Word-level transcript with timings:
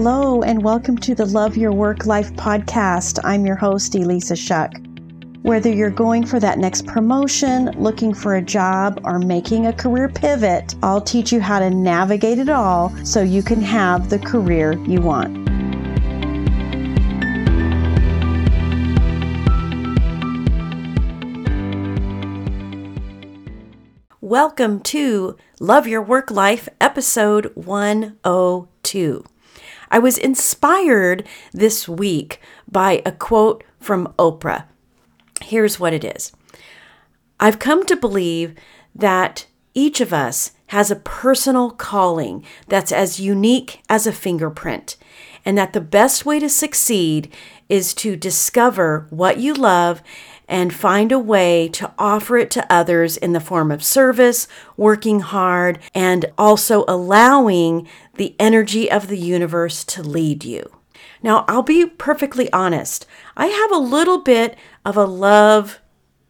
Hello, 0.00 0.42
and 0.42 0.62
welcome 0.62 0.96
to 0.98 1.12
the 1.12 1.26
Love 1.26 1.56
Your 1.56 1.72
Work 1.72 2.06
Life 2.06 2.32
podcast. 2.34 3.18
I'm 3.24 3.44
your 3.44 3.56
host, 3.56 3.96
Elissa 3.96 4.36
Shuck. 4.36 4.72
Whether 5.42 5.72
you're 5.72 5.90
going 5.90 6.24
for 6.24 6.38
that 6.38 6.60
next 6.60 6.86
promotion, 6.86 7.72
looking 7.72 8.14
for 8.14 8.36
a 8.36 8.40
job, 8.40 9.00
or 9.02 9.18
making 9.18 9.66
a 9.66 9.72
career 9.72 10.08
pivot, 10.08 10.76
I'll 10.84 11.00
teach 11.00 11.32
you 11.32 11.40
how 11.40 11.58
to 11.58 11.68
navigate 11.68 12.38
it 12.38 12.48
all 12.48 12.94
so 13.04 13.22
you 13.22 13.42
can 13.42 13.60
have 13.60 14.08
the 14.08 14.20
career 14.20 14.74
you 14.86 15.00
want. 15.00 15.36
Welcome 24.20 24.78
to 24.78 25.36
Love 25.58 25.88
Your 25.88 26.02
Work 26.02 26.30
Life, 26.30 26.68
episode 26.80 27.50
102. 27.56 29.24
I 29.90 29.98
was 29.98 30.18
inspired 30.18 31.26
this 31.52 31.88
week 31.88 32.40
by 32.70 33.02
a 33.04 33.12
quote 33.12 33.64
from 33.80 34.12
Oprah. 34.18 34.64
Here's 35.42 35.80
what 35.80 35.92
it 35.92 36.04
is 36.04 36.32
I've 37.40 37.58
come 37.58 37.86
to 37.86 37.96
believe 37.96 38.54
that 38.94 39.46
each 39.74 40.00
of 40.00 40.12
us 40.12 40.52
has 40.68 40.90
a 40.90 40.96
personal 40.96 41.70
calling 41.70 42.44
that's 42.66 42.92
as 42.92 43.20
unique 43.20 43.82
as 43.88 44.06
a 44.06 44.12
fingerprint, 44.12 44.96
and 45.44 45.56
that 45.56 45.72
the 45.72 45.80
best 45.80 46.26
way 46.26 46.38
to 46.38 46.48
succeed 46.48 47.32
is 47.68 47.94
to 47.94 48.16
discover 48.16 49.06
what 49.10 49.38
you 49.38 49.54
love 49.54 50.02
and 50.48 50.74
find 50.74 51.12
a 51.12 51.18
way 51.18 51.68
to 51.68 51.92
offer 51.98 52.38
it 52.38 52.50
to 52.52 52.72
others 52.72 53.16
in 53.16 53.34
the 53.34 53.40
form 53.40 53.70
of 53.70 53.84
service, 53.84 54.48
working 54.76 55.20
hard, 55.20 55.78
and 55.94 56.24
also 56.38 56.84
allowing 56.88 57.86
the 58.16 58.34
energy 58.40 58.90
of 58.90 59.08
the 59.08 59.18
universe 59.18 59.84
to 59.84 60.02
lead 60.02 60.44
you. 60.44 60.72
Now, 61.22 61.44
I'll 61.48 61.62
be 61.62 61.86
perfectly 61.86 62.50
honest. 62.52 63.06
I 63.36 63.46
have 63.46 63.72
a 63.72 63.82
little 63.82 64.18
bit 64.18 64.56
of 64.84 64.96
a 64.96 65.04
love 65.04 65.80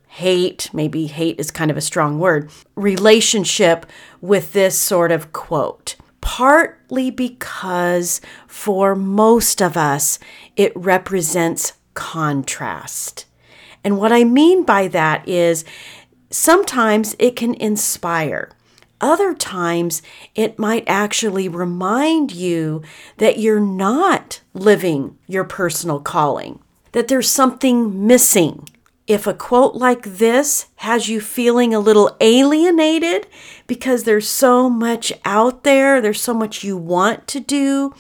hate, 0.08 0.70
maybe 0.72 1.06
hate 1.06 1.38
is 1.38 1.50
kind 1.50 1.70
of 1.70 1.76
a 1.76 1.82
strong 1.82 2.18
word, 2.18 2.50
relationship 2.74 3.86
with 4.20 4.52
this 4.52 4.76
sort 4.76 5.12
of 5.12 5.32
quote. 5.32 5.96
Partly 6.20 7.10
because 7.10 8.20
for 8.46 8.96
most 8.96 9.62
of 9.62 9.76
us, 9.76 10.18
it 10.56 10.72
represents 10.74 11.74
contrast. 11.94 13.26
And 13.84 13.98
what 13.98 14.12
I 14.12 14.24
mean 14.24 14.64
by 14.64 14.88
that 14.88 15.28
is 15.28 15.64
sometimes 16.30 17.14
it 17.18 17.36
can 17.36 17.54
inspire. 17.54 18.50
Other 19.00 19.32
times, 19.32 20.02
it 20.34 20.58
might 20.58 20.82
actually 20.88 21.48
remind 21.48 22.32
you 22.32 22.82
that 23.18 23.38
you're 23.38 23.60
not 23.60 24.40
living 24.54 25.16
your 25.28 25.44
personal 25.44 26.00
calling, 26.00 26.58
that 26.92 27.06
there's 27.06 27.30
something 27.30 28.06
missing. 28.06 28.68
If 29.06 29.26
a 29.26 29.34
quote 29.34 29.76
like 29.76 30.02
this 30.02 30.66
has 30.76 31.08
you 31.08 31.20
feeling 31.20 31.72
a 31.72 31.80
little 31.80 32.16
alienated 32.20 33.28
because 33.66 34.02
there's 34.02 34.28
so 34.28 34.68
much 34.68 35.12
out 35.24 35.62
there, 35.62 36.00
there's 36.00 36.20
so 36.20 36.34
much 36.34 36.64
you 36.64 36.76
want 36.76 37.26
to 37.28 37.40
do, 37.40 37.94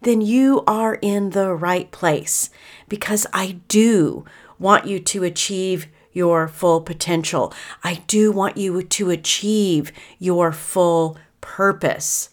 then 0.00 0.20
you 0.20 0.64
are 0.66 0.94
in 0.94 1.30
the 1.30 1.54
right 1.54 1.90
place 1.90 2.50
because 2.88 3.26
I 3.32 3.60
do 3.68 4.24
want 4.58 4.86
you 4.86 4.98
to 5.00 5.24
achieve 5.24 5.86
your 6.12 6.48
full 6.48 6.80
potential. 6.80 7.52
I 7.84 8.02
do 8.06 8.32
want 8.32 8.56
you 8.56 8.82
to 8.82 9.10
achieve 9.10 9.92
your 10.18 10.52
full 10.52 11.18
purpose. 11.40 12.30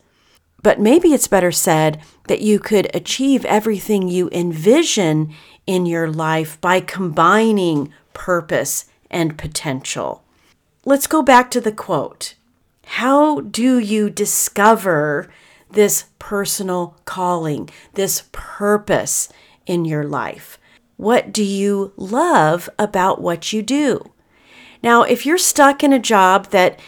But 0.61 0.79
maybe 0.79 1.13
it's 1.13 1.27
better 1.27 1.51
said 1.51 2.01
that 2.27 2.41
you 2.41 2.57
could 2.57 2.93
achieve 2.95 3.45
everything 3.45 4.07
you 4.07 4.29
envision 4.31 5.33
in 5.67 5.85
your 5.85 6.11
life 6.11 6.59
by 6.59 6.79
combining 6.79 7.93
purpose 8.13 8.85
and 9.11 9.37
potential. 9.37 10.23
Let's 10.83 11.07
go 11.07 11.21
back 11.21 11.51
to 11.51 11.61
the 11.61 11.71
quote. 11.71 12.33
How 12.85 13.41
do 13.41 13.77
you 13.77 14.09
discover 14.09 15.29
this 15.69 16.05
personal 16.17 16.97
calling, 17.05 17.69
this 17.93 18.23
purpose 18.31 19.29
in 19.65 19.85
your 19.85 20.03
life? 20.03 20.57
What 20.97 21.31
do 21.33 21.43
you 21.43 21.93
love 21.97 22.69
about 22.79 23.21
what 23.21 23.51
you 23.51 23.61
do? 23.61 24.11
Now, 24.81 25.03
if 25.03 25.25
you're 25.25 25.37
stuck 25.37 25.83
in 25.83 25.93
a 25.93 25.99
job 25.99 26.51
that 26.51 26.79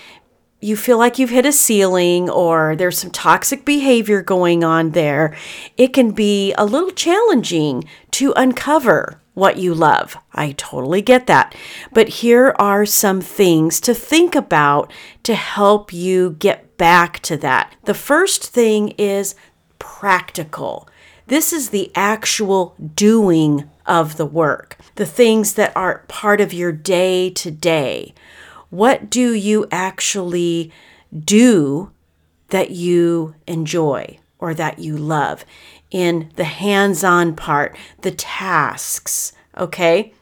you 0.60 0.76
feel 0.76 0.98
like 0.98 1.20
you've 1.20 1.30
hit 1.30 1.46
a 1.46 1.52
ceiling 1.52 2.30
or 2.30 2.76
there's 2.76 2.98
some 2.98 3.12
toxic 3.12 3.64
behavior 3.66 4.22
going 4.22 4.64
on 4.64 4.92
there, 4.92 5.36
it 5.78 5.94
can 5.94 6.12
be 6.12 6.54
a 6.54 6.66
little 6.66 6.92
challenging 6.92 7.84
to 8.12 8.34
uncover 8.36 9.22
what 9.34 9.58
you 9.58 9.74
love. 9.74 10.18
I 10.34 10.54
totally 10.54 11.02
get 11.04 11.28
that. 11.28 11.54
But 11.92 12.08
here 12.08 12.56
are 12.58 12.88
some 12.88 13.22
things 13.22 13.80
to 13.82 13.94
think 13.94 14.34
about 14.34 14.92
to 15.24 15.36
help 15.36 15.94
you 15.94 16.36
get 16.40 16.76
back 16.78 17.20
to 17.20 17.38
that. 17.38 17.76
The 17.84 17.94
first 17.94 18.44
thing 18.48 18.90
is 18.98 19.36
practical. 19.78 20.90
This 21.28 21.52
is 21.52 21.70
the 21.70 21.92
actual 21.94 22.76
doing 22.96 23.70
of 23.86 24.18
the 24.18 24.26
work, 24.26 24.78
the 24.96 25.06
things 25.06 25.54
that 25.54 25.76
are 25.76 26.06
part 26.08 26.40
of 26.40 26.54
your 26.54 26.72
day 26.72 27.30
to 27.32 27.52
day. 27.52 28.14
What 28.70 29.10
do 29.10 29.34
you 29.34 29.68
actually 29.72 30.72
do 31.18 31.92
that 32.50 32.72
you 32.72 33.36
enjoy 33.46 34.20
or 34.40 34.54
that 34.54 34.80
you 34.80 34.96
love 34.96 35.46
in 35.92 36.32
the 36.36 36.46
hands 36.46 37.04
on 37.04 37.36
part, 37.36 37.76
the 38.02 38.12
tasks? 38.12 39.34
Okay. 39.58 40.14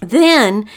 Then 0.00 0.68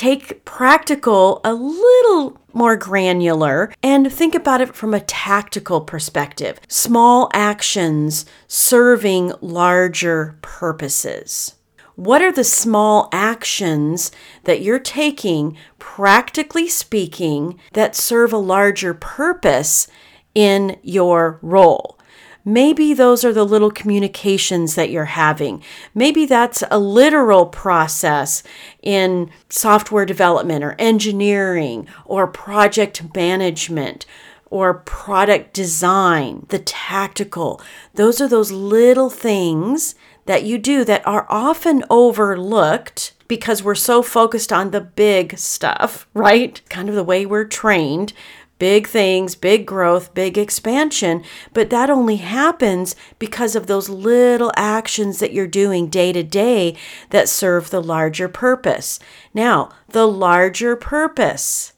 take 0.00 0.42
practical 0.46 1.42
a 1.44 1.52
little 1.52 2.40
more 2.54 2.74
granular 2.74 3.70
and 3.82 4.10
think 4.10 4.34
about 4.34 4.62
it 4.62 4.74
from 4.74 4.94
a 4.94 5.00
tactical 5.00 5.82
perspective. 5.82 6.58
Small 6.68 7.28
actions 7.34 8.24
serving 8.48 9.30
larger 9.42 10.38
purposes. 10.40 11.54
What 11.96 12.22
are 12.22 12.32
the 12.32 12.44
small 12.44 13.10
actions 13.12 14.10
that 14.44 14.62
you're 14.62 14.78
taking, 14.78 15.58
practically 15.78 16.66
speaking, 16.66 17.60
that 17.74 17.94
serve 17.94 18.32
a 18.32 18.38
larger 18.38 18.94
purpose 18.94 19.86
in 20.34 20.78
your 20.82 21.38
role? 21.42 21.98
Maybe 22.44 22.94
those 22.94 23.24
are 23.24 23.32
the 23.32 23.44
little 23.44 23.70
communications 23.70 24.74
that 24.74 24.90
you're 24.90 25.04
having. 25.06 25.62
Maybe 25.94 26.26
that's 26.26 26.62
a 26.70 26.78
literal 26.78 27.46
process 27.46 28.42
in 28.82 29.30
software 29.48 30.06
development 30.06 30.64
or 30.64 30.74
engineering 30.78 31.86
or 32.04 32.26
project 32.26 33.14
management 33.14 34.06
or 34.50 34.74
product 34.74 35.54
design, 35.54 36.44
the 36.48 36.58
tactical. 36.58 37.60
Those 37.94 38.20
are 38.20 38.28
those 38.28 38.50
little 38.50 39.10
things 39.10 39.94
that 40.26 40.42
you 40.44 40.58
do 40.58 40.84
that 40.84 41.06
are 41.06 41.26
often 41.28 41.84
overlooked 41.88 43.12
because 43.28 43.62
we're 43.62 43.76
so 43.76 44.02
focused 44.02 44.52
on 44.52 44.70
the 44.70 44.80
big 44.80 45.38
stuff, 45.38 46.08
right? 46.14 46.60
Kind 46.68 46.88
of 46.88 46.94
the 46.94 47.04
way 47.04 47.24
we're 47.24 47.44
trained. 47.44 48.12
Big 48.60 48.86
things, 48.86 49.34
big 49.34 49.64
growth, 49.64 50.12
big 50.12 50.36
expansion. 50.36 51.24
But 51.54 51.70
that 51.70 51.88
only 51.88 52.16
happens 52.16 52.94
because 53.18 53.56
of 53.56 53.66
those 53.66 53.88
little 53.88 54.52
actions 54.54 55.18
that 55.18 55.32
you're 55.32 55.46
doing 55.46 55.88
day 55.88 56.12
to 56.12 56.22
day 56.22 56.76
that 57.08 57.30
serve 57.30 57.70
the 57.70 57.82
larger 57.82 58.28
purpose. 58.28 59.00
Now, 59.32 59.70
the 59.88 60.06
larger 60.06 60.76
purpose 60.76 61.72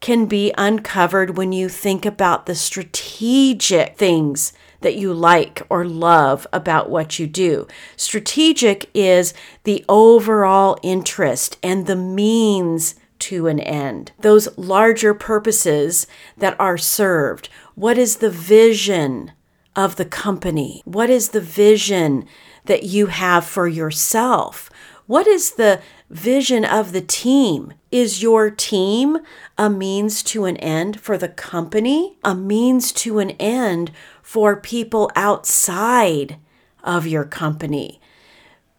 can 0.00 0.26
be 0.26 0.54
uncovered 0.56 1.36
when 1.36 1.52
you 1.52 1.68
think 1.68 2.06
about 2.06 2.46
the 2.46 2.54
strategic 2.54 3.96
things 3.96 4.52
that 4.80 4.94
you 4.94 5.12
like 5.12 5.62
or 5.68 5.84
love 5.84 6.46
about 6.52 6.88
what 6.88 7.18
you 7.18 7.26
do. 7.26 7.66
Strategic 7.96 8.88
is 8.94 9.34
the 9.64 9.84
overall 9.88 10.78
interest 10.84 11.58
and 11.64 11.86
the 11.86 11.96
means 11.96 12.94
to 13.22 13.46
an 13.46 13.60
end, 13.60 14.12
those 14.20 14.56
larger 14.58 15.14
purposes 15.14 16.06
that 16.36 16.58
are 16.58 16.78
served. 16.78 17.48
What 17.74 17.96
is 17.96 18.16
the 18.16 18.30
vision 18.30 19.32
of 19.76 19.96
the 19.96 20.04
company? 20.04 20.82
What 20.84 21.08
is 21.08 21.30
the 21.30 21.40
vision 21.40 22.26
that 22.64 22.82
you 22.82 23.06
have 23.06 23.44
for 23.44 23.68
yourself? 23.68 24.70
What 25.06 25.26
is 25.26 25.52
the 25.52 25.80
vision 26.10 26.64
of 26.64 26.92
the 26.92 27.00
team? 27.00 27.74
Is 27.90 28.22
your 28.22 28.50
team 28.50 29.18
a 29.56 29.70
means 29.70 30.22
to 30.24 30.44
an 30.44 30.56
end 30.58 31.00
for 31.00 31.16
the 31.16 31.28
company? 31.28 32.18
A 32.24 32.34
means 32.34 32.92
to 32.92 33.18
an 33.18 33.30
end 33.32 33.92
for 34.22 34.56
people 34.56 35.10
outside 35.14 36.38
of 36.82 37.06
your 37.06 37.24
company. 37.24 38.00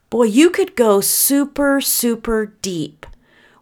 Boy, 0.09 0.23
you 0.23 0.49
could 0.49 0.75
go 0.75 1.01
super, 1.01 1.81
super 1.81 2.45
deep 2.61 3.05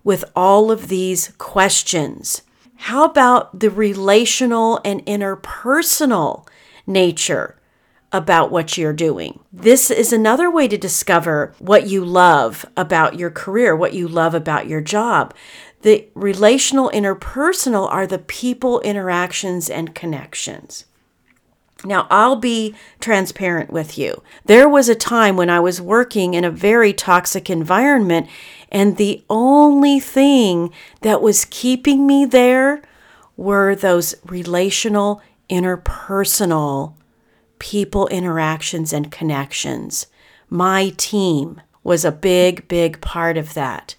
with 0.03 0.24
all 0.36 0.71
of 0.71 0.88
these 0.88 1.30
questions. 1.38 2.42
How 2.75 3.03
about 3.03 3.59
the 3.59 3.69
relational 3.69 4.80
and 4.83 5.06
interpersonal 5.06 6.48
nature 6.88 7.62
about 8.12 8.51
what 8.51 8.77
you're 8.77 8.94
doing. 8.94 9.39
This 9.53 9.89
is 9.89 10.12
another 10.12 10.51
way 10.51 10.68
to 10.68 10.77
discover 10.77 11.53
what 11.59 11.88
you 11.88 12.03
love 12.03 12.65
about 12.75 13.18
your 13.18 13.30
career, 13.30 13.75
what 13.75 13.94
you 13.94 14.07
love 14.07 14.36
about 14.36 14.68
your 14.68 14.81
job. 14.81 15.33
The 15.81 16.07
relational 16.13 16.92
interpersonal 16.92 17.89
are 17.89 18.06
the 18.06 18.19
people 18.19 18.81
interactions 18.81 19.69
and 19.69 19.95
connections. 19.95 20.86
Now, 21.83 22.06
I'll 22.12 22.36
be 22.36 22.75
transparent 23.00 23.71
with 23.71 23.98
you. 23.98 24.21
There 24.45 24.69
was 24.69 24.88
a 24.88 24.94
time 24.94 25.36
when 25.36 25.50
I 25.50 25.59
was 25.59 25.81
working 25.81 26.36
in 26.36 26.44
a 26.44 26.51
very 26.51 26.94
toxic 26.94 27.50
environment, 27.50 28.27
and 28.71 28.97
the 28.97 29.23
only 29.29 30.00
thing 30.00 30.71
that 31.01 31.21
was 31.21 31.45
keeping 31.45 32.07
me 32.07 32.25
there 32.25 32.81
were 33.35 33.75
those 33.75 34.15
relational, 34.25 35.21
interpersonal 35.50 36.94
people 37.59 38.07
interactions 38.07 38.94
and 38.94 39.12
connections. 39.12 40.07
My 40.50 40.94
team 40.97 41.62
was 41.83 42.06
a 42.06 42.12
big, 42.12 42.68
big 42.68 43.01
part 43.01 43.38
of 43.38 43.53
that. 43.53 43.95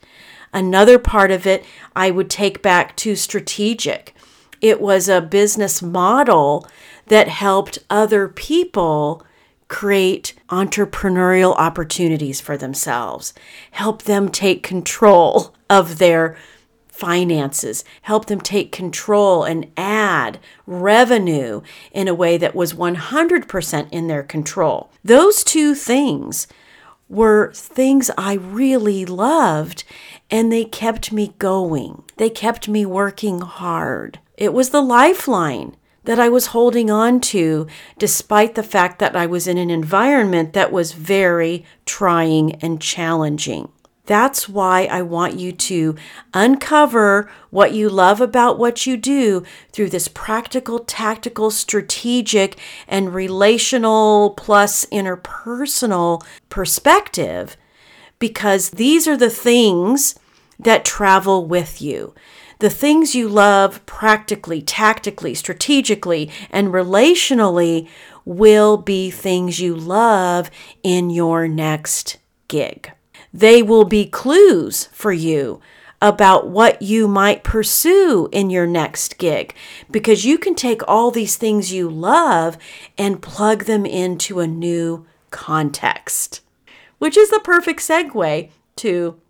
Another 0.52 0.98
part 0.98 1.30
of 1.30 1.46
it 1.46 1.64
I 1.94 2.10
would 2.10 2.28
take 2.28 2.62
back 2.62 2.96
to 2.98 3.14
strategic. 3.14 4.14
It 4.60 4.80
was 4.80 5.08
a 5.08 5.20
business 5.20 5.82
model 5.82 6.66
that 7.06 7.28
helped 7.28 7.78
other 7.88 8.28
people 8.28 9.24
create 9.72 10.34
entrepreneurial 10.50 11.56
opportunities 11.56 12.42
for 12.42 12.58
themselves, 12.58 13.32
help 13.70 14.02
them 14.02 14.28
take 14.28 14.62
control 14.62 15.54
of 15.70 15.96
their 15.96 16.36
finances, 16.88 17.82
help 18.02 18.26
them 18.26 18.38
take 18.38 18.70
control 18.70 19.44
and 19.44 19.66
add 19.78 20.38
revenue 20.66 21.62
in 21.90 22.06
a 22.06 22.14
way 22.14 22.36
that 22.36 22.54
was 22.54 22.74
100% 22.74 23.88
in 23.90 24.08
their 24.08 24.22
control. 24.22 24.90
Those 25.02 25.42
two 25.42 25.74
things 25.74 26.46
were 27.08 27.50
things 27.54 28.10
I 28.18 28.34
really 28.34 29.06
loved 29.06 29.84
and 30.30 30.52
they 30.52 30.66
kept 30.66 31.12
me 31.12 31.34
going. 31.38 32.04
They 32.18 32.28
kept 32.28 32.68
me 32.68 32.84
working 32.84 33.40
hard. 33.40 34.18
It 34.36 34.52
was 34.52 34.68
the 34.68 34.82
lifeline 34.82 35.76
that 36.04 36.18
I 36.18 36.28
was 36.28 36.46
holding 36.46 36.90
on 36.90 37.20
to, 37.20 37.66
despite 37.98 38.54
the 38.54 38.62
fact 38.62 38.98
that 38.98 39.14
I 39.14 39.26
was 39.26 39.46
in 39.46 39.58
an 39.58 39.70
environment 39.70 40.52
that 40.52 40.72
was 40.72 40.92
very 40.92 41.64
trying 41.86 42.56
and 42.56 42.80
challenging. 42.80 43.68
That's 44.06 44.48
why 44.48 44.86
I 44.86 45.02
want 45.02 45.38
you 45.38 45.52
to 45.52 45.94
uncover 46.34 47.30
what 47.50 47.72
you 47.72 47.88
love 47.88 48.20
about 48.20 48.58
what 48.58 48.84
you 48.84 48.96
do 48.96 49.44
through 49.70 49.90
this 49.90 50.08
practical, 50.08 50.80
tactical, 50.80 51.52
strategic, 51.52 52.58
and 52.88 53.14
relational 53.14 54.30
plus 54.30 54.84
interpersonal 54.86 56.24
perspective, 56.48 57.56
because 58.18 58.70
these 58.70 59.06
are 59.06 59.16
the 59.16 59.30
things 59.30 60.16
that 60.58 60.84
travel 60.84 61.46
with 61.46 61.80
you 61.80 62.12
the 62.62 62.70
things 62.70 63.12
you 63.12 63.28
love 63.28 63.84
practically, 63.86 64.62
tactically, 64.62 65.34
strategically, 65.34 66.30
and 66.48 66.68
relationally 66.68 67.88
will 68.24 68.76
be 68.76 69.10
things 69.10 69.58
you 69.58 69.74
love 69.74 70.48
in 70.84 71.10
your 71.10 71.48
next 71.48 72.18
gig. 72.46 72.92
They 73.34 73.64
will 73.64 73.84
be 73.84 74.06
clues 74.06 74.88
for 74.92 75.10
you 75.10 75.60
about 76.00 76.46
what 76.46 76.80
you 76.80 77.08
might 77.08 77.42
pursue 77.42 78.28
in 78.30 78.48
your 78.48 78.68
next 78.68 79.18
gig 79.18 79.56
because 79.90 80.24
you 80.24 80.38
can 80.38 80.54
take 80.54 80.86
all 80.86 81.10
these 81.10 81.34
things 81.34 81.72
you 81.72 81.90
love 81.90 82.56
and 82.96 83.20
plug 83.20 83.64
them 83.64 83.84
into 83.84 84.38
a 84.38 84.46
new 84.46 85.04
context, 85.32 86.42
which 87.00 87.16
is 87.16 87.30
the 87.30 87.40
perfect 87.42 87.80
segue 87.80 88.50
to 88.76 89.20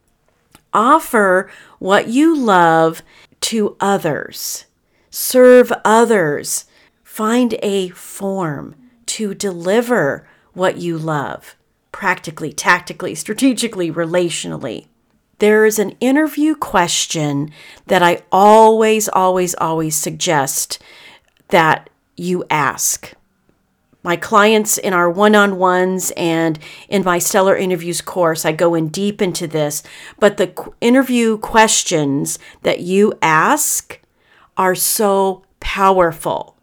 offer 0.73 1.51
what 1.83 2.07
you 2.07 2.37
love 2.37 3.03
to 3.41 3.77
others, 3.81 4.67
serve 5.11 5.73
others, 5.85 6.65
find 7.03 7.57
a 7.61 7.89
form 7.89 8.77
to 9.05 9.35
deliver 9.35 10.25
what 10.53 10.77
you 10.77 10.97
love 10.97 11.57
practically, 11.91 12.53
tactically, 12.53 13.17
strategically, 13.17 13.91
relationally. 13.91 14.87
There 15.41 15.67
is 15.67 15.81
an 15.81 15.97
interview 15.99 16.55
question 16.55 17.51
that 17.89 18.01
I 18.01 18.23
always, 18.31 19.09
always, 19.09 19.53
always 19.57 19.97
suggest 19.97 20.79
that 21.49 21.91
you 22.17 22.45
ask 22.49 23.13
my 24.03 24.17
clients 24.17 24.79
in 24.79 24.93
our 24.93 25.11
one 25.11 25.35
on 25.35 25.57
ones 25.57 26.13
and 26.17 26.59
in 26.89 27.05
my 27.05 27.19
Stellar 27.19 27.57
Interviews 27.57 28.01
course, 28.01 28.45
I 28.45 28.53
go 28.53 28.75
in 28.75 28.89
deep 28.89 29.23
into 29.23 29.47
this. 29.47 29.83
But 30.19 30.37
the 30.37 30.73
interview 30.81 31.39
questions 31.39 32.39
that 32.63 32.81
you 32.81 33.15
ask 33.23 34.01
are 34.57 34.75
so 34.75 35.45
powerful 35.61 36.57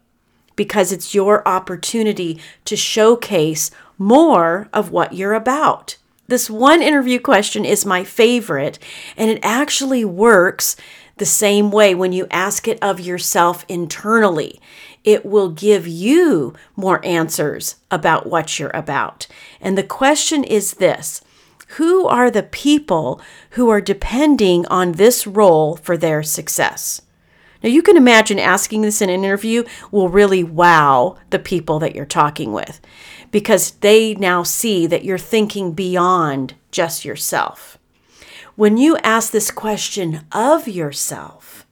because 0.56 0.92
it's 0.92 1.14
your 1.14 1.46
opportunity 1.48 2.38
to 2.66 2.76
showcase 2.76 3.70
more 3.96 4.68
of 4.72 4.90
what 4.90 5.14
you're 5.14 5.34
about. 5.34 5.96
This 6.30 6.48
one 6.48 6.80
interview 6.80 7.18
question 7.18 7.64
is 7.64 7.84
my 7.84 8.04
favorite, 8.04 8.78
and 9.16 9.28
it 9.28 9.40
actually 9.42 10.04
works 10.04 10.76
the 11.20 11.26
same 11.26 11.70
way 11.70 11.94
when 11.94 12.10
you 12.10 12.26
ask 12.32 12.66
it 12.66 12.82
of 12.82 12.98
yourself 12.98 13.64
internally 13.68 14.60
it 15.04 15.24
will 15.24 15.50
give 15.50 15.86
you 15.86 16.54
more 16.76 17.04
answers 17.04 17.76
about 17.90 18.26
what 18.26 18.58
you're 18.58 18.70
about. 18.74 19.26
And 19.60 19.76
the 19.76 19.82
question 19.82 20.44
is 20.44 20.74
this 20.74 21.22
Who 21.78 22.06
are 22.06 22.30
the 22.30 22.42
people 22.42 23.20
who 23.50 23.70
are 23.70 23.80
depending 23.80 24.66
on 24.66 24.92
this 24.92 25.26
role 25.26 25.76
for 25.76 25.96
their 25.96 26.22
success? 26.22 27.02
Now, 27.62 27.68
you 27.68 27.82
can 27.82 27.98
imagine 27.98 28.38
asking 28.38 28.82
this 28.82 29.02
in 29.02 29.10
an 29.10 29.22
interview 29.22 29.64
will 29.90 30.08
really 30.08 30.42
wow 30.42 31.18
the 31.28 31.38
people 31.38 31.78
that 31.80 31.94
you're 31.94 32.06
talking 32.06 32.54
with 32.54 32.80
because 33.30 33.72
they 33.72 34.14
now 34.14 34.42
see 34.42 34.86
that 34.86 35.04
you're 35.04 35.18
thinking 35.18 35.72
beyond 35.72 36.54
just 36.70 37.04
yourself. 37.04 37.76
When 38.60 38.76
you 38.76 38.98
ask 38.98 39.32
this 39.32 39.50
question 39.50 40.26
of 40.32 40.68
yourself, 40.68 41.66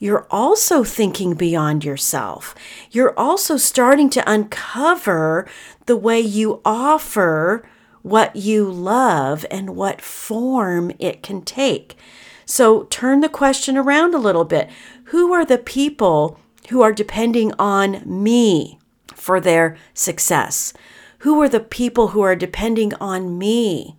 you're 0.00 0.26
also 0.32 0.82
thinking 0.82 1.34
beyond 1.34 1.84
yourself. 1.84 2.56
You're 2.90 3.16
also 3.16 3.56
starting 3.56 4.10
to 4.10 4.28
uncover 4.28 5.46
the 5.86 5.96
way 5.96 6.18
you 6.18 6.60
offer 6.64 7.64
what 8.02 8.34
you 8.34 8.68
love 8.68 9.46
and 9.48 9.76
what 9.76 10.02
form 10.02 10.90
it 10.98 11.22
can 11.22 11.42
take. 11.42 11.96
So 12.44 12.88
turn 12.90 13.20
the 13.20 13.28
question 13.28 13.76
around 13.76 14.12
a 14.12 14.18
little 14.18 14.44
bit. 14.44 14.68
Who 15.14 15.32
are 15.32 15.44
the 15.44 15.56
people 15.56 16.36
who 16.68 16.82
are 16.82 16.92
depending 16.92 17.52
on 17.60 18.02
me 18.04 18.80
for 19.14 19.38
their 19.38 19.76
success? 19.94 20.72
Who 21.18 21.40
are 21.40 21.48
the 21.48 21.60
people 21.60 22.08
who 22.08 22.22
are 22.22 22.34
depending 22.34 22.92
on 22.94 23.38
me 23.38 23.94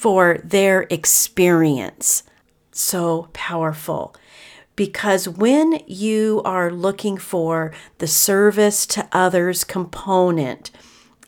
for 0.00 0.38
their 0.42 0.86
experience? 0.88 2.22
So 2.72 3.28
powerful 3.34 4.14
because 4.74 5.28
when 5.28 5.78
you 5.86 6.40
are 6.46 6.70
looking 6.70 7.18
for 7.18 7.70
the 7.98 8.06
service 8.06 8.86
to 8.86 9.06
others 9.12 9.62
component, 9.62 10.70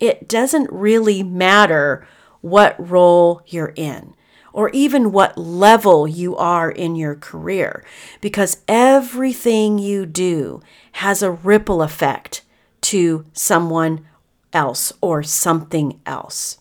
it 0.01 0.27
doesn't 0.27 0.73
really 0.73 1.23
matter 1.23 2.07
what 2.41 2.75
role 2.79 3.43
you're 3.45 3.75
in 3.77 4.15
or 4.55 4.71
even 4.71 5.13
what 5.13 5.37
level 5.37 6.09
you 6.09 6.35
are 6.35 6.71
in 6.71 6.97
your 6.97 7.15
career 7.15 7.85
because 8.23 8.63
everything 8.67 9.79
you 9.79 10.07
do 10.07 10.63
has 10.93 11.23
a 11.23 11.31
ripple 11.31 11.83
effect 11.83 12.41
to 12.81 13.27
someone 13.35 14.07
else 14.55 14.95
or 15.03 15.23
something 15.23 16.01
else. 16.07 16.57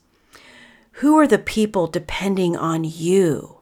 Who 0.95 1.17
are 1.17 1.27
the 1.27 1.39
people 1.39 1.87
depending 1.87 2.55
on 2.55 2.83
you? 2.83 3.59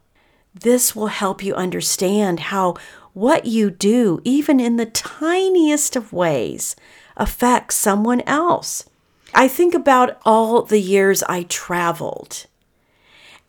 This 0.54 0.96
will 0.96 1.08
help 1.08 1.44
you 1.44 1.54
understand 1.54 2.40
how 2.40 2.76
what 3.14 3.46
you 3.46 3.70
do, 3.70 4.20
even 4.24 4.60
in 4.60 4.78
the 4.78 4.86
tiniest 4.86 5.96
of 5.96 6.14
ways, 6.14 6.76
affects 7.16 7.76
someone 7.76 8.22
else. 8.22 8.90
I 9.34 9.48
think 9.48 9.74
about 9.74 10.20
all 10.26 10.64
the 10.64 10.80
years 10.80 11.24
I 11.24 11.44
traveled 11.44 12.46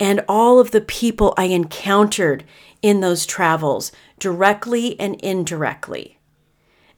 and 0.00 0.24
all 0.28 0.58
of 0.58 0.70
the 0.70 0.80
people 0.80 1.34
I 1.36 1.44
encountered 1.44 2.44
in 2.80 3.00
those 3.00 3.26
travels, 3.26 3.92
directly 4.18 4.98
and 4.98 5.16
indirectly. 5.16 6.18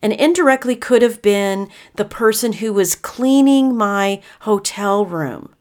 And 0.00 0.12
indirectly 0.12 0.76
could 0.76 1.02
have 1.02 1.20
been 1.20 1.68
the 1.96 2.04
person 2.04 2.54
who 2.54 2.72
was 2.72 2.94
cleaning 2.94 3.76
my 3.76 4.22
hotel 4.40 5.04
room, 5.04 5.54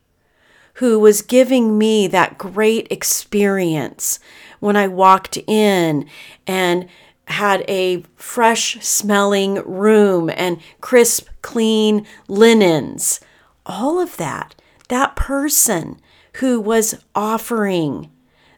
who 0.82 0.98
was 0.98 1.22
giving 1.22 1.78
me 1.78 2.08
that 2.08 2.40
great 2.40 2.88
experience 2.90 4.18
when 4.60 4.76
I 4.76 4.88
walked 4.88 5.38
in 5.46 6.08
and 6.48 6.88
had 7.28 7.64
a 7.68 8.04
fresh 8.16 8.84
smelling 8.84 9.62
room 9.64 10.32
and 10.36 10.60
crisp, 10.82 11.28
clean 11.44 12.08
linens. 12.28 13.20
all 13.64 14.00
of 14.00 14.18
that, 14.18 14.56
that 14.90 15.16
person 15.16 16.00
who 16.38 16.60
was 16.60 16.96
offering 17.14 18.10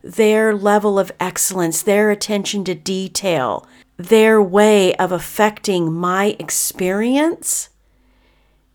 their 0.01 0.55
level 0.55 0.97
of 0.97 1.11
excellence, 1.19 1.81
their 1.81 2.09
attention 2.09 2.63
to 2.63 2.73
detail, 2.73 3.67
their 3.97 4.41
way 4.41 4.95
of 4.95 5.11
affecting 5.11 5.91
my 5.91 6.37
experience 6.39 7.67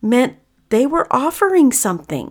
meant 0.03 0.37
they 0.69 0.87
were 0.87 1.11
offering 1.11 1.73
something. 1.73 2.31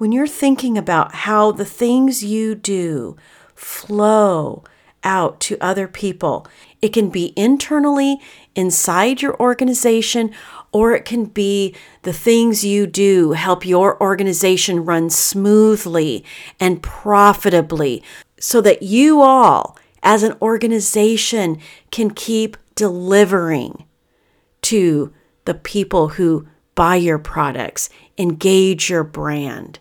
When 0.00 0.12
you're 0.12 0.26
thinking 0.26 0.78
about 0.78 1.14
how 1.14 1.52
the 1.52 1.66
things 1.66 2.24
you 2.24 2.54
do 2.54 3.18
flow 3.54 4.64
out 5.04 5.40
to 5.40 5.58
other 5.60 5.86
people, 5.86 6.46
it 6.80 6.94
can 6.94 7.10
be 7.10 7.34
internally 7.36 8.18
inside 8.54 9.20
your 9.20 9.38
organization, 9.38 10.32
or 10.72 10.94
it 10.94 11.04
can 11.04 11.26
be 11.26 11.74
the 12.00 12.14
things 12.14 12.64
you 12.64 12.86
do 12.86 13.32
help 13.32 13.66
your 13.66 14.02
organization 14.02 14.86
run 14.86 15.10
smoothly 15.10 16.24
and 16.58 16.82
profitably 16.82 18.02
so 18.38 18.62
that 18.62 18.82
you 18.82 19.20
all, 19.20 19.76
as 20.02 20.22
an 20.22 20.34
organization, 20.40 21.58
can 21.90 22.08
keep 22.08 22.56
delivering 22.74 23.84
to 24.62 25.12
the 25.44 25.52
people 25.52 26.08
who 26.08 26.48
buy 26.74 26.96
your 26.96 27.18
products, 27.18 27.90
engage 28.16 28.88
your 28.88 29.04
brand. 29.04 29.78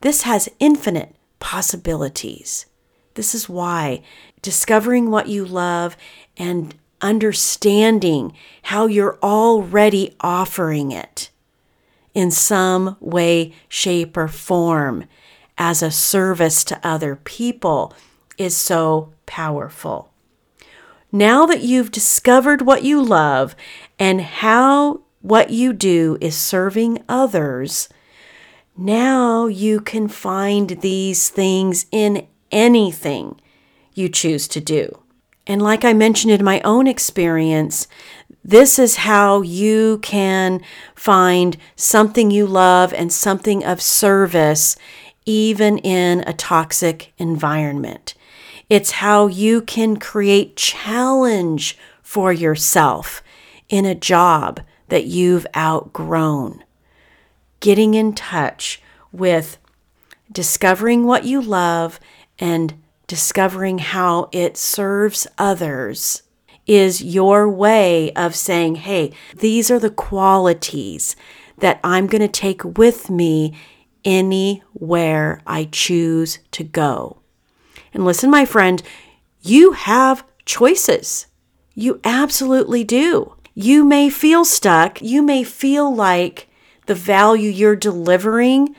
This 0.00 0.22
has 0.22 0.48
infinite 0.58 1.14
possibilities. 1.40 2.66
This 3.14 3.34
is 3.34 3.48
why 3.48 4.02
discovering 4.42 5.10
what 5.10 5.28
you 5.28 5.44
love 5.44 5.96
and 6.36 6.74
understanding 7.00 8.32
how 8.62 8.86
you're 8.86 9.18
already 9.22 10.14
offering 10.20 10.92
it 10.92 11.30
in 12.14 12.30
some 12.30 12.96
way, 13.00 13.52
shape, 13.68 14.16
or 14.16 14.28
form 14.28 15.04
as 15.56 15.82
a 15.82 15.90
service 15.90 16.64
to 16.64 16.80
other 16.86 17.16
people 17.16 17.92
is 18.36 18.56
so 18.56 19.12
powerful. 19.26 20.10
Now 21.10 21.46
that 21.46 21.62
you've 21.62 21.90
discovered 21.90 22.62
what 22.62 22.84
you 22.84 23.02
love 23.02 23.56
and 23.98 24.20
how 24.20 25.02
what 25.20 25.50
you 25.50 25.72
do 25.72 26.18
is 26.20 26.36
serving 26.36 27.02
others, 27.08 27.88
now 28.78 29.46
you 29.46 29.80
can 29.80 30.08
find 30.08 30.70
these 30.80 31.28
things 31.28 31.86
in 31.90 32.26
anything 32.52 33.40
you 33.94 34.08
choose 34.08 34.46
to 34.48 34.60
do. 34.60 35.02
And 35.46 35.60
like 35.60 35.84
I 35.84 35.92
mentioned 35.92 36.32
in 36.32 36.44
my 36.44 36.60
own 36.60 36.86
experience, 36.86 37.88
this 38.44 38.78
is 38.78 38.96
how 38.96 39.42
you 39.42 39.98
can 39.98 40.60
find 40.94 41.56
something 41.74 42.30
you 42.30 42.46
love 42.46 42.94
and 42.94 43.12
something 43.12 43.64
of 43.64 43.82
service 43.82 44.76
even 45.26 45.78
in 45.78 46.20
a 46.26 46.32
toxic 46.32 47.12
environment. 47.18 48.14
It's 48.70 48.92
how 48.92 49.26
you 49.26 49.60
can 49.62 49.98
create 49.98 50.56
challenge 50.56 51.76
for 52.02 52.32
yourself 52.32 53.22
in 53.68 53.84
a 53.84 53.94
job 53.94 54.60
that 54.88 55.04
you've 55.04 55.46
outgrown. 55.56 56.62
Getting 57.60 57.94
in 57.94 58.12
touch 58.14 58.80
with 59.12 59.58
discovering 60.30 61.06
what 61.06 61.24
you 61.24 61.40
love 61.40 61.98
and 62.38 62.74
discovering 63.06 63.78
how 63.78 64.28
it 64.32 64.56
serves 64.56 65.26
others 65.38 66.22
is 66.66 67.02
your 67.02 67.48
way 67.48 68.12
of 68.12 68.34
saying, 68.36 68.76
hey, 68.76 69.12
these 69.38 69.70
are 69.70 69.78
the 69.78 69.90
qualities 69.90 71.16
that 71.56 71.80
I'm 71.82 72.06
going 72.06 72.20
to 72.20 72.28
take 72.28 72.62
with 72.62 73.10
me 73.10 73.56
anywhere 74.04 75.40
I 75.46 75.68
choose 75.72 76.38
to 76.52 76.62
go. 76.62 77.18
And 77.92 78.04
listen, 78.04 78.30
my 78.30 78.44
friend, 78.44 78.82
you 79.40 79.72
have 79.72 80.24
choices. 80.44 81.26
You 81.74 82.00
absolutely 82.04 82.84
do. 82.84 83.34
You 83.54 83.84
may 83.84 84.10
feel 84.10 84.44
stuck. 84.44 85.00
You 85.00 85.22
may 85.22 85.42
feel 85.42 85.92
like 85.92 86.47
the 86.88 86.94
value 86.94 87.50
you're 87.50 87.76
delivering 87.76 88.74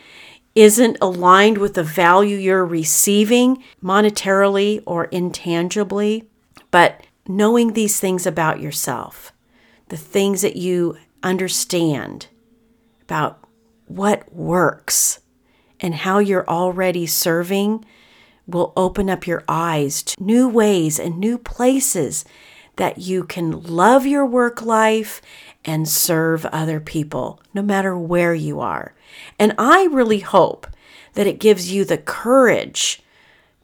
isn't 0.56 0.98
aligned 1.00 1.60
with 1.60 1.76
the 1.76 1.84
value 1.84 2.38
you're 2.38 2.66
receiving 2.66 3.64
monetarily 3.84 4.82
or 4.88 5.06
intangibly. 5.06 6.28
But 6.72 7.06
knowing 7.28 7.74
these 7.74 8.00
things 8.00 8.26
about 8.26 8.60
yourself, 8.60 9.32
the 9.90 9.96
things 9.96 10.42
that 10.42 10.56
you 10.56 10.98
understand 11.22 12.28
about 13.04 13.48
what 13.86 14.34
works 14.34 15.20
and 15.80 15.94
how 15.94 16.18
you're 16.18 16.50
already 16.50 17.06
serving 17.06 17.86
will 18.48 18.74
open 18.76 19.08
up 19.08 19.28
your 19.28 19.44
eyes 19.48 20.02
to 20.02 20.24
new 20.24 20.50
ways 20.50 21.00
and 21.00 21.20
new 21.20 21.38
places 21.38 22.26
that 22.80 22.98
you 22.98 23.24
can 23.24 23.52
love 23.52 24.08
your 24.08 24.26
work 24.26 24.62
life 24.62 25.22
and 25.66 25.88
serve 25.88 26.46
other 26.48 26.80
people, 26.80 27.42
no 27.54 27.62
matter 27.62 27.98
where 27.98 28.34
you 28.34 28.60
are. 28.60 28.94
And 29.38 29.54
I 29.58 29.86
really 29.92 30.20
hope 30.20 30.68
that 31.14 31.28
it 31.28 31.40
gives 31.40 31.72
you 31.72 31.84
the 31.84 31.98
courage 31.98 33.02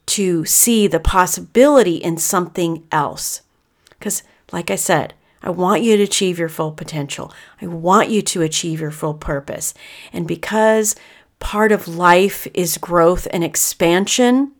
to 0.06 0.44
see 0.44 0.86
the 0.86 1.00
possibility 1.00 1.96
in 1.96 2.16
something 2.16 2.86
else. 2.92 3.42
Because, 3.90 4.22
like 4.52 4.70
I 4.70 4.76
said, 4.76 5.14
I 5.42 5.50
want 5.50 5.82
you 5.82 5.96
to 5.96 6.02
achieve 6.02 6.38
your 6.38 6.48
full 6.48 6.72
potential. 6.72 7.32
I 7.60 7.66
want 7.66 8.10
you 8.10 8.22
to 8.22 8.42
achieve 8.42 8.80
your 8.80 8.90
full 8.90 9.14
purpose. 9.14 9.74
And 10.12 10.26
because 10.26 10.96
part 11.38 11.72
of 11.72 11.88
life 11.88 12.46
is 12.54 12.78
growth 12.78 13.26
and 13.32 13.44
expansion, 13.44 14.52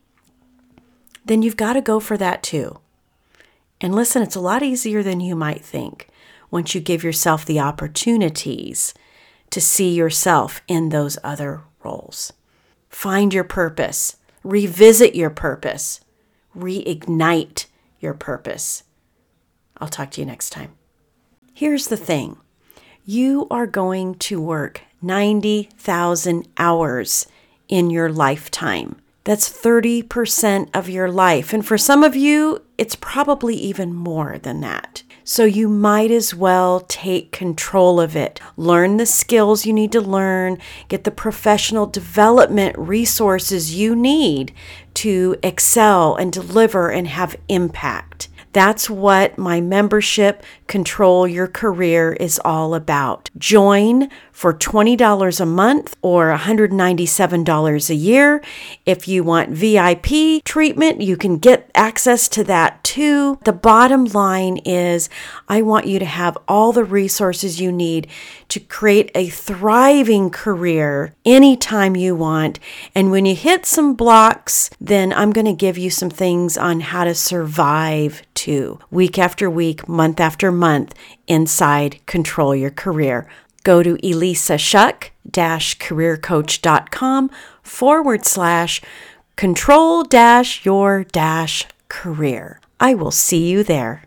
then 1.24 1.42
you've 1.42 1.56
got 1.56 1.74
to 1.74 1.80
go 1.80 2.00
for 2.00 2.16
that 2.16 2.42
too. 2.42 2.78
And 3.80 3.94
listen, 3.94 4.22
it's 4.22 4.36
a 4.36 4.40
lot 4.40 4.62
easier 4.62 5.02
than 5.02 5.20
you 5.20 5.36
might 5.36 5.64
think 5.64 6.08
once 6.50 6.74
you 6.74 6.80
give 6.80 7.04
yourself 7.04 7.44
the 7.44 7.60
opportunities 7.60 8.94
to 9.50 9.60
see 9.60 9.94
yourself 9.94 10.62
in 10.68 10.88
those 10.88 11.18
other 11.22 11.62
roles. 11.82 12.32
Find 12.88 13.32
your 13.32 13.44
purpose, 13.44 14.16
revisit 14.42 15.14
your 15.14 15.30
purpose, 15.30 16.00
reignite 16.56 17.66
your 18.00 18.14
purpose. 18.14 18.82
I'll 19.78 19.88
talk 19.88 20.10
to 20.12 20.20
you 20.20 20.26
next 20.26 20.50
time. 20.50 20.72
Here's 21.52 21.88
the 21.88 21.96
thing 21.96 22.38
you 23.04 23.46
are 23.50 23.66
going 23.66 24.16
to 24.16 24.40
work 24.40 24.82
90,000 25.00 26.48
hours 26.58 27.26
in 27.68 27.90
your 27.90 28.10
lifetime. 28.10 28.96
That's 29.24 29.48
30% 29.48 30.70
of 30.74 30.88
your 30.88 31.10
life. 31.10 31.52
And 31.52 31.66
for 31.66 31.78
some 31.78 32.04
of 32.04 32.14
you, 32.14 32.62
it's 32.78 32.96
probably 32.96 33.56
even 33.56 33.92
more 33.92 34.38
than 34.38 34.60
that. 34.60 35.02
So 35.28 35.44
you 35.44 35.68
might 35.68 36.12
as 36.12 36.32
well 36.32 36.78
take 36.78 37.32
control 37.32 38.00
of 38.00 38.14
it. 38.14 38.40
Learn 38.56 38.96
the 38.96 39.06
skills 39.06 39.66
you 39.66 39.72
need 39.72 39.90
to 39.90 40.00
learn, 40.00 40.58
get 40.86 41.02
the 41.02 41.10
professional 41.10 41.86
development 41.86 42.78
resources 42.78 43.74
you 43.74 43.96
need 43.96 44.52
to 44.94 45.34
excel 45.42 46.14
and 46.14 46.32
deliver 46.32 46.92
and 46.92 47.08
have 47.08 47.34
impact. 47.48 48.28
That's 48.52 48.88
what 48.88 49.36
my 49.36 49.60
membership, 49.60 50.44
Control 50.68 51.26
Your 51.26 51.48
Career, 51.48 52.12
is 52.12 52.40
all 52.44 52.76
about. 52.76 53.28
Join 53.36 54.08
for 54.36 54.52
$20 54.52 55.40
a 55.40 55.46
month 55.46 55.96
or 56.02 56.30
$197 56.30 57.90
a 57.90 57.94
year. 57.94 58.42
If 58.84 59.08
you 59.08 59.24
want 59.24 59.48
VIP 59.48 60.44
treatment, 60.44 61.00
you 61.00 61.16
can 61.16 61.38
get 61.38 61.70
access 61.74 62.28
to 62.28 62.44
that 62.44 62.84
too. 62.84 63.38
The 63.46 63.54
bottom 63.54 64.04
line 64.04 64.58
is 64.58 65.08
I 65.48 65.62
want 65.62 65.86
you 65.86 65.98
to 66.00 66.04
have 66.04 66.36
all 66.46 66.72
the 66.72 66.84
resources 66.84 67.62
you 67.62 67.72
need 67.72 68.08
to 68.48 68.60
create 68.60 69.10
a 69.14 69.30
thriving 69.30 70.28
career 70.28 71.14
anytime 71.24 71.96
you 71.96 72.14
want. 72.14 72.58
And 72.94 73.10
when 73.10 73.24
you 73.24 73.34
hit 73.34 73.64
some 73.64 73.94
blocks, 73.94 74.68
then 74.78 75.14
I'm 75.14 75.32
going 75.32 75.46
to 75.46 75.54
give 75.54 75.78
you 75.78 75.88
some 75.88 76.10
things 76.10 76.58
on 76.58 76.80
how 76.80 77.04
to 77.04 77.14
survive 77.14 78.20
too, 78.34 78.80
week 78.90 79.18
after 79.18 79.48
week, 79.48 79.88
month 79.88 80.20
after 80.20 80.52
month, 80.52 80.94
inside 81.26 82.04
Control 82.04 82.54
Your 82.54 82.70
Career. 82.70 83.26
Go 83.66 83.82
to 83.82 83.96
elissashuck 83.96 85.10
careercoach.com 85.74 87.30
forward 87.64 88.24
slash 88.24 88.80
control 89.34 90.04
dash 90.04 90.64
your 90.64 91.02
dash 91.02 91.66
career. 91.88 92.60
I 92.78 92.94
will 92.94 93.10
see 93.10 93.48
you 93.50 93.64
there. 93.64 94.04